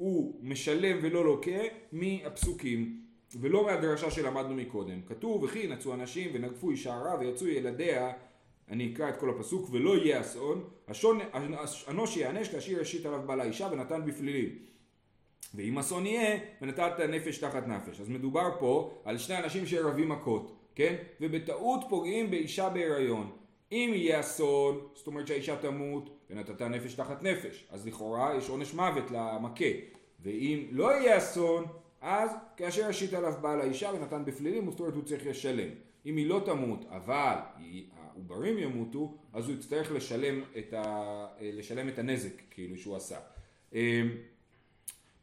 [0.00, 1.60] שהוא משלם ולא לוקה
[1.92, 3.00] מהפסוקים
[3.40, 5.00] ולא מהדרשה שלמדנו מקודם.
[5.06, 8.12] כתוב וכי נצאו אנשים ונגפו אישה רע ויצאו ילדיה
[8.68, 11.20] אני אקרא את כל הפסוק ולא יהיה אסון
[11.88, 14.48] אנוש יענש כאשר ישית עליו בעל האישה ונתן בפלילים
[15.54, 18.00] ואם אסון יהיה ונתת נפש תחת נפש.
[18.00, 20.96] אז מדובר פה על שני אנשים שרבים מכות כן?
[21.20, 23.30] ובטעות פוגעים באישה בהיריון.
[23.72, 28.74] אם יהיה אסון זאת אומרת שהאישה תמות ונתת נפש תחת נפש אז לכאורה יש עונש
[28.74, 29.64] מוות למכה
[30.22, 31.66] ואם לא יהיה אסון
[32.00, 35.68] אז כאשר השית עליו בעל האישה ונתן בפלילים, זאת אומרת הוא צריך לשלם.
[36.06, 37.34] אם היא לא תמות, אבל
[37.96, 43.18] העוברים ימותו, אז הוא יצטרך לשלם את, ה, לשלם את הנזק כאילו שהוא עשה.
[43.72, 43.78] אמ,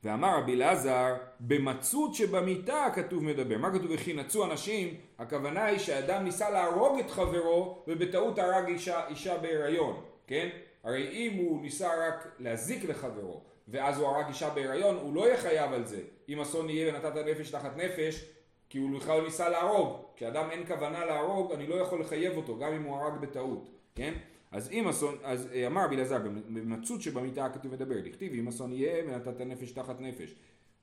[0.04, 3.58] ואמר רבי אלעזר, במצות שבמיתה כתוב מדבר.
[3.58, 4.96] מה כתוב וכי נצו אנשים?
[5.18, 10.50] הכוונה היא שאדם ניסה להרוג את חברו ובטעות הרג אישה, אישה בהיריון, כן?
[10.84, 15.38] הרי אם הוא ניסה רק להזיק לחברו ואז הוא הרג אישה בהיריון, הוא לא יהיה
[15.38, 16.02] חייב על זה.
[16.30, 18.26] אם אסון יהיה ונתת נפש תחת נפש,
[18.70, 19.98] כי הוא בכלל ניסה להרוג.
[20.16, 24.14] כשאדם אין כוונה להרוג, אני לא יכול לחייב אותו, גם אם הוא הרג בטעות, כן?
[24.52, 28.72] אז אם אסון, אז אה, אמר רבי אלעזר, במצות שבמיטה הכתוב מדבר, דכתיב אם אסון
[28.72, 30.36] יהיה ונתת נפש תחת נפש.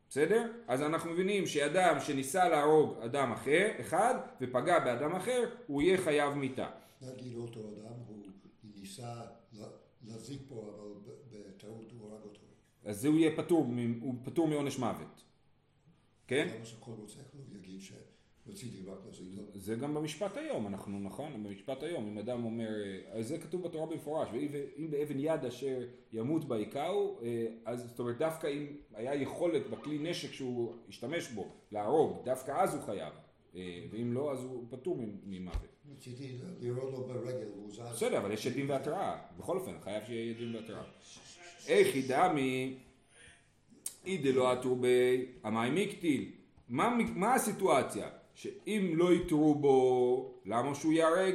[0.08, 0.52] בסדר?
[0.68, 6.34] אז אנחנו מבינים שאדם שניסה להרוג אדם אחר, אחד, ופגע באדם אחר, הוא יהיה חייב
[6.34, 6.66] מיתה.
[7.02, 8.16] נגיד אותו אדם, הוא
[8.80, 9.12] ניסה
[10.06, 12.40] להזיק פה, אבל בטעות הוא הרג אותו.
[12.84, 13.66] אז הוא יהיה פטור,
[14.00, 15.24] הוא פטור מעונש מוות.
[16.26, 16.48] כן?
[16.56, 19.42] למה שכל רוצח לא יגיד שרציתי רק לזיגו?
[19.54, 22.68] זה גם במשפט היום, אנחנו נכון, במשפט היום, אם אדם אומר,
[23.14, 27.98] אה, זה כתוב בתורה במפורש, ואם באבן יד אשר ימות בה יכהו, אה, אז זאת
[27.98, 33.12] אומרת דווקא אם היה יכולת בכלי נשק שהוא השתמש בו להרוג, דווקא אז הוא חייב,
[33.56, 35.73] אה, ואם לא אז הוא פטור ממוות.
[35.92, 37.70] רציתי לראות לו ברגל, הוא.
[37.92, 40.82] בסדר, אבל יש עדים והתראה, בכל אופן, חייב שיהיה עדים והתראה.
[41.68, 42.78] איך ידעמי
[44.06, 46.32] אי דלא עטור בי המים מקטיל.
[46.68, 48.08] מה, מה הסיטואציה?
[48.34, 51.34] שאם לא יתרו בו, למה שהוא ייהרג?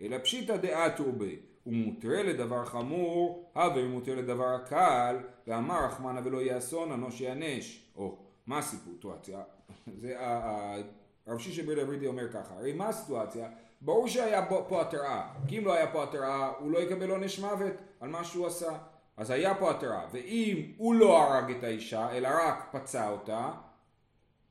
[0.00, 1.36] אלא פשיטא דעטור בי.
[1.64, 7.80] הוא מותרה לדבר חמור, הווה מותרה לדבר קל, ואמר רחמנא ולא יהיה אסון, אנוש יענש.
[7.96, 9.42] או, מה הסיטואציה?
[10.00, 10.16] זה
[11.26, 13.48] הרב שישי בר דוידי אומר ככה, הרי מה הסיטואציה?
[13.84, 17.72] ברור שהיה פה, התראה, כי אם לא היה פה התראה הוא לא יקבל עונש מוות
[18.00, 18.78] על מה שהוא עשה.
[19.16, 23.50] אז היה פה התראה, ואם הוא לא הרג את האישה, אלא רק פצע אותה,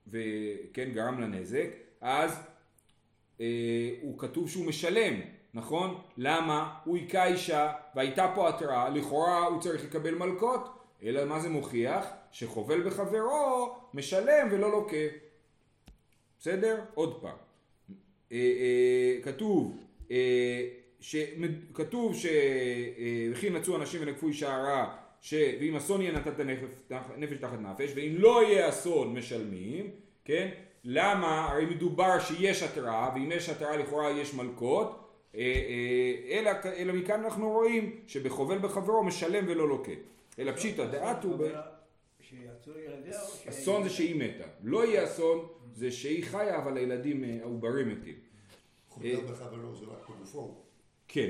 [0.07, 1.67] וכן גרם לה נזק,
[2.01, 2.39] אז
[3.41, 3.45] אה,
[4.01, 5.13] הוא כתוב שהוא משלם,
[5.53, 6.01] נכון?
[6.17, 6.75] למה?
[6.85, 10.69] הוא היכה אישה והייתה פה התראה, לכאורה הוא צריך לקבל מלקות,
[11.03, 12.05] אלא מה זה מוכיח?
[12.31, 15.05] שחובל בחברו משלם ולא לוקה.
[16.39, 16.81] בסדר?
[16.93, 17.52] עוד פעם.
[18.33, 19.77] אה, אה, כתוב,
[20.11, 20.67] אה,
[20.99, 21.15] ש,
[21.73, 27.91] כתוב שכי נצאו אנשים ונקפו אישה רעה, ש, ואם אסון יהיה נתת נפש, תחת נפש,
[27.95, 29.89] ואם לא יהיה אסון משלמים,
[30.25, 30.49] כן?
[30.83, 31.47] למה?
[31.51, 34.99] הרי מדובר שיש התראה, ואם יש התראה לכאורה יש מלקות,
[36.29, 39.91] אלא, אלא מכאן אנחנו רואים שבחובל בחברו משלם ולא לוקה.
[40.39, 41.47] אלא פשיטא דעת הוא...
[43.49, 44.43] אסון זה שהיא מתה.
[44.63, 48.15] לא יהיה אסון זה שהיא חיה אבל הילדים אה, העוברים מתים.
[49.73, 50.55] זה רק בגופו.
[51.07, 51.29] כן.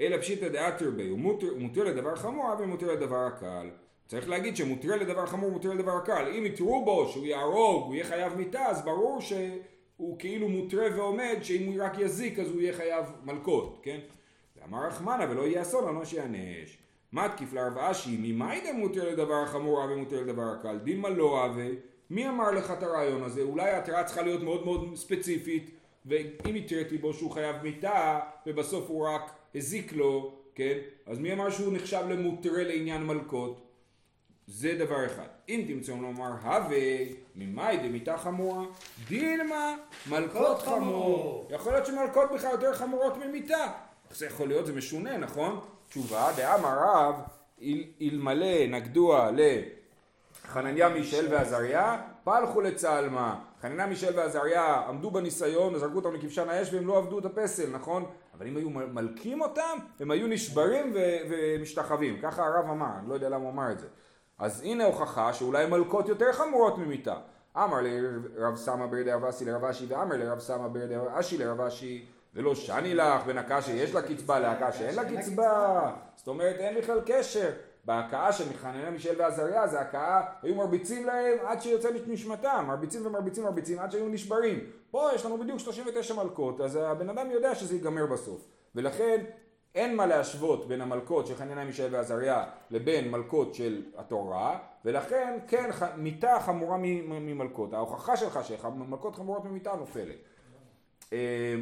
[0.00, 3.70] אלא פשיטא דאתר בי, הוא מותר, מותר לדבר חמור, אבל מותר לדבר הקל.
[4.06, 6.32] צריך להגיד שמותר לדבר חמור, מותר לדבר הקל.
[6.38, 11.36] אם יתרו בו שהוא יהרוג, הוא יהיה חייב מיתה, אז ברור שהוא כאילו מותרה ועומד,
[11.42, 13.98] שאם הוא רק יזיק אז הוא יהיה חייב מלקות, כן?
[14.56, 16.78] ואמר רחמנה ולא יהיה אסון, למה שיענש.
[17.12, 20.78] מתקיף לרב אשי, ממאי דם מותר לדבר חמור ומותר לדבר הקל?
[20.78, 21.74] דילמה לא אבי,
[22.12, 23.42] מי אמר לך את הרעיון הזה?
[23.42, 25.70] אולי ההתראה צריכה להיות מאוד מאוד ספציפית,
[26.06, 29.22] ואם התרתי בו שהוא חייב מיתה, ובסוף הוא רק
[29.54, 30.78] הזיק לו, כן?
[31.06, 33.60] אז מי אמר שהוא נחשב למותרה לעניין מלקות?
[34.46, 35.26] זה דבר אחד.
[35.48, 36.78] אם תמצאו לומר הווה
[37.36, 38.64] ממאי דמיתה חמורה,
[39.08, 39.76] דילמה
[40.10, 41.48] מלקות חמור.
[41.50, 43.66] יכול להיות שמלקות בכלל יותר חמורות ממיתה.
[44.10, 44.66] איך זה יכול להיות?
[44.66, 45.60] זה משונה, נכון?
[45.88, 47.14] תשובה, דאמר רב,
[47.62, 49.30] אל- אלמלא נגדוה
[50.44, 53.38] לחנניה מישל ועזריה, פלחו לצלמה.
[53.62, 58.04] חנניה מישל ועזריה עמדו בניסיון, זרקו אותם לכבשן האש והם לא עבדו את הפסל, נכון?
[58.34, 62.18] אבל אם היו מלקים אותם, הם היו נשברים ו- ומשתחווים.
[62.22, 63.86] ככה הרב אמר, אני לא יודע למה הוא אמר את זה.
[64.38, 67.14] אז הנה הוכחה שאולי מלקות יותר חמורות ממיתה.
[67.56, 71.60] אמר לרב סמא בר דרב אסי לרב אשי ואמר לרב סמא בר דרב אשי לרב
[71.60, 75.92] אשי ולא שני לך בין שיש לה קצבה להכאה שאין לה קצבה.
[76.16, 77.50] זאת אומרת אין בכלל קשר.
[77.84, 83.44] בהכאה של חנניה מישל ועזריה זה הכאה, היו מרביצים להם עד שיוצא נשמתם, מרביצים ומרביצים
[83.44, 84.58] מרביצים עד שהיו נשברים.
[84.90, 88.48] פה יש לנו בדיוק 39 מלקות, אז הבן אדם יודע שזה ייגמר בסוף.
[88.74, 89.24] ולכן
[89.74, 95.70] אין מה להשוות בין המלקות של חנניה מישל ועזריה לבין מלקות של התורה, ולכן כן
[95.96, 97.72] מיתה חמורה מ- ממלקות.
[97.72, 100.16] ההוכחה שלך שמלקות חמורות ממיתה נופלת.
[101.12, 101.54] אה,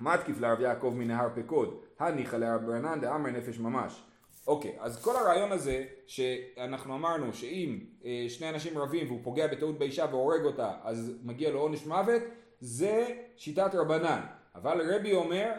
[0.00, 4.02] מתקיף לרב יעקב מנהר פקוד, הניחא לרב ברנן דאמר נפש ממש.
[4.46, 9.78] אוקיי, אז כל הרעיון הזה שאנחנו אמרנו שאם אה, שני אנשים רבים והוא פוגע בטעות
[9.78, 12.22] באישה והורג אותה אז מגיע לו עונש מוות,
[12.60, 13.06] זה
[13.36, 14.20] שיטת רבנן.
[14.54, 15.52] אבל רבי אומר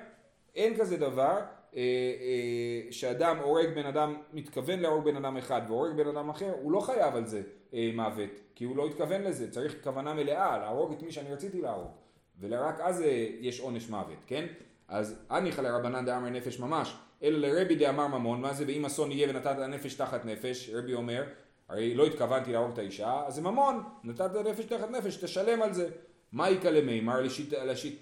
[0.56, 1.40] אין כזה דבר
[1.76, 6.54] אה, אה, שאדם הורג בן אדם, מתכוון להרוג בן אדם אחד והורג בן אדם אחר,
[6.62, 7.42] הוא לא חייב על זה
[7.74, 11.62] אה, מוות, כי הוא לא התכוון לזה, צריך כוונה מלאה להרוג את מי שאני רציתי
[11.62, 11.92] להרוג.
[12.40, 14.46] ורק אז אה, יש עונש מוות, כן?
[14.88, 19.30] אז הניחא לרבנן דאמר נפש ממש, אלא לרבי דאמר ממון, מה זה ואם אסון יהיה
[19.30, 21.24] ונתת נפש תחת נפש, רבי אומר,
[21.70, 25.74] הרי לא התכוונתי להרוג את האישה, אז זה ממון, נתת נפש תחת נפש, תשלם על
[25.74, 25.90] זה.
[26.32, 27.22] מה יקא למימר,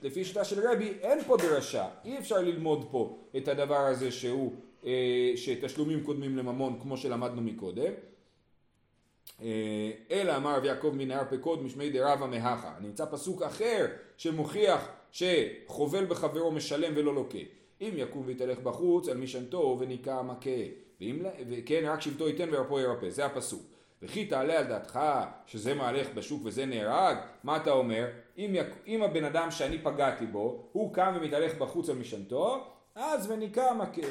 [0.04, 4.54] לפי שיטה של רבי, אין פה דרשה, אי אפשר ללמוד פה את הדבר הזה שהוא,
[4.86, 7.92] אה, שתשלומים קודמים לממון, כמו שלמדנו מקודם.
[9.42, 12.74] אה, אלא אמר רב יעקב מנהר פקוד משמי דרבה מהכה.
[12.82, 13.86] נמצא פסוק אחר
[14.18, 17.38] שמוכיח שחובל בחברו משלם ולא לוקה.
[17.82, 20.50] אם יקום ויתהלך בחוץ על משענתו וניקה מכה.
[21.02, 23.10] ואם, לה- וכן רק שבטו ייתן ורפו ירפא.
[23.10, 23.62] זה הפסוק.
[24.02, 25.00] וכי תעלה על דעתך
[25.46, 27.18] שזה מהלך בשוק וזה נהרג?
[27.44, 28.06] מה אתה אומר?
[28.38, 28.68] אם, יק...
[28.88, 32.64] אם הבן אדם שאני פגעתי בו, הוא קם ומתהלך בחוץ על משענתו,
[32.96, 34.08] אז וניקה מכה.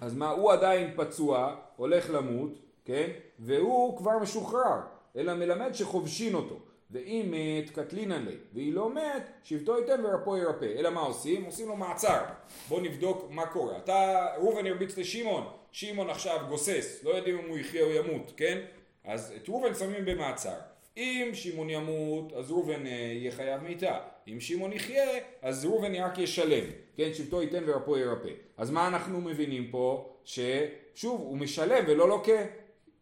[0.00, 2.50] אז מה, הוא עדיין פצוע, הולך למות,
[2.84, 3.10] כן?
[3.38, 4.80] והוא כבר משוחרר,
[5.16, 6.56] אלא מלמד שחובשין אותו.
[6.92, 10.64] ואם מת, קטלינן לי, והיא לא מת, שבטו ייתן ורפו ירפא.
[10.78, 11.44] אלא מה עושים?
[11.44, 12.20] עושים לו מעצר.
[12.68, 13.78] בוא נבדוק מה קורה.
[13.78, 18.58] אתה, ראובן הרביץ לשמעון, שמעון עכשיו גוסס, לא יודעים אם הוא יחיה או ימות, כן?
[19.04, 20.54] אז את ראובן שמים במעצר.
[20.96, 23.98] אם שמעון ימות, אז ראובן אה, יהיה חייב מיתה.
[24.28, 25.04] אם שמעון יחיה,
[25.42, 26.64] אז ראובן רק ישלם.
[26.96, 28.30] כן, שבטו ייתן ורפו ירפא.
[28.56, 30.14] אז מה אנחנו מבינים פה?
[30.24, 32.42] ששוב, הוא משלם ולא לוקה,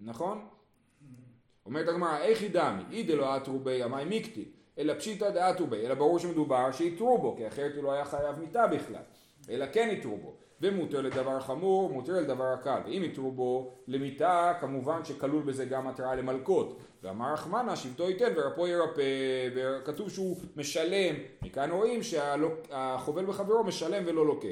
[0.01, 0.47] נכון?
[1.67, 4.45] אומרת הגמרא, איך דמי, אי דלא אטרו בי אמי מיקטי,
[4.79, 8.39] אלא פשיטא דעתו בי, אלא ברור שמדובר שיתרו בו, כי אחרת הוא לא היה חייב
[8.39, 9.03] מיתה בכלל,
[9.51, 10.37] אלא כן יתרו בו.
[10.61, 12.81] ומותר לדבר חמור, מותר לדבר הקל.
[12.85, 16.79] ואם יתרו בו למיתה, כמובן שכלול בזה גם התראה למלקות.
[17.03, 19.03] ואמר רחמנה שבטו ייתן ורפו ירפא,
[19.55, 21.15] וכתוב שהוא משלם.
[21.43, 24.49] מכאן רואים שהחובל בחברו משלם ולא לוקה.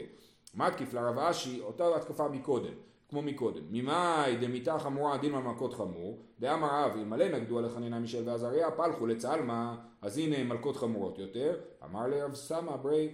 [0.55, 2.88] מתקיף לרב אשי, אותה התקפה מקודם.
[3.09, 3.63] כמו מקודם.
[3.71, 9.07] ממאי דמיתה חמורה דין ממלכות חמור, דאמר אב אלמלא נגדו על החנינה מישל ועזריה פלחו
[9.07, 11.57] לצלמה, אז הנה מלכות חמורות יותר.
[11.85, 13.09] אמר לרב סמא ברי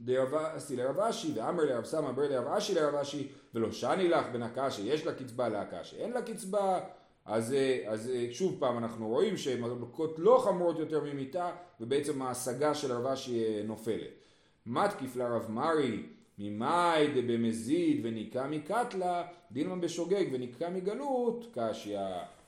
[0.00, 4.42] דרבשי לרב אשי, ואמר לרב סמא ברי לרב אשי לרב אשי, ולא שני לך בין
[4.42, 6.80] הקשי, יש לה קצבה להקשי, אין לה קצבה.
[7.24, 7.54] אז,
[7.86, 13.62] אז שוב פעם אנחנו רואים שמלכות לא חמורות יותר ממיתה, ובעצם ההשגה של רב אשי
[13.64, 14.10] נופלת.
[14.66, 16.02] מתקיף לרב מרי
[16.42, 21.98] ממאי דבמזיד וניקה מקטלה, דילמה בשוגג וניקה מגלות, קשיא.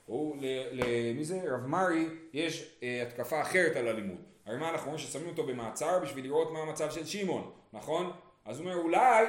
[0.05, 0.37] הוא,
[0.71, 1.41] למי זה?
[1.47, 4.17] רב מרי, יש אה, התקפה אחרת על הלימוד.
[4.45, 8.11] הרי מה אנחנו רואים ששמים אותו במעצר בשביל לראות מה המצב של שמעון, נכון?
[8.45, 9.25] אז הוא אומר אולי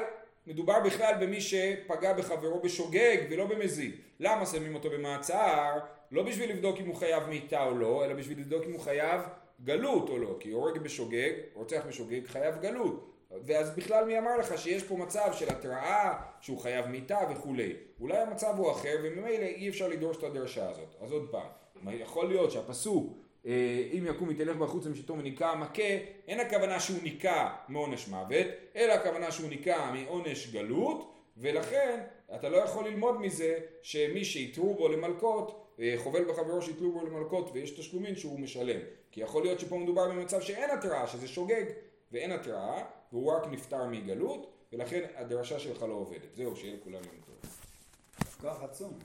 [0.47, 3.95] מדובר בכלל במי שפגע בחברו בשוגג ולא במזיד.
[4.21, 5.79] למה שמים אותו במעצר?
[6.11, 9.21] לא בשביל לבדוק אם הוא חייב מיתה או לא, אלא בשביל לבדוק אם הוא חייב
[9.65, 10.37] גלות או לא.
[10.41, 13.14] כי הורג בשוגג, רוצח בשוגג, חייב גלות.
[13.43, 17.73] ואז בכלל מי אמר לך שיש פה מצב של התראה, שהוא חייב מיתה וכולי.
[18.01, 20.95] אולי המצב הוא אחר וממילא אי אפשר לדרוש את הדרשה הזאת.
[21.01, 21.49] אז עוד פעם,
[21.93, 23.13] יכול להיות שהפסוק
[23.47, 25.83] אה, אם יקום יתהלך בחוץ למשתו וניקה המכה,
[26.29, 32.01] אין הכוונה שהוא ניקה מעונש מוות, אלא הכוונה שהוא ניקה מעונש גלות, ולכן
[32.35, 37.51] אתה לא יכול ללמוד מזה שמי שיתרו בו למלקות, אה, חובל בחברו שיתרו בו למלקות
[37.53, 38.81] ויש תשלומים שהוא משלם.
[39.11, 41.65] כי יכול להיות שפה מדובר במצב שאין התראה, שזה שוגג
[42.15, 46.35] ואין התראה, והוא רק נפטר מגלות, ולכן הדרשה שלך לא עובדת.
[46.35, 47.51] זהו, שיהיה לכולם יום טוב.
[48.41, 48.99] כוח עצום.